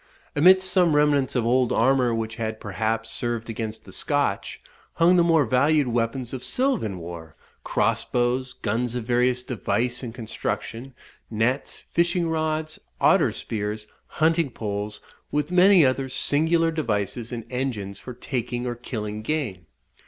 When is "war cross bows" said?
6.97-8.53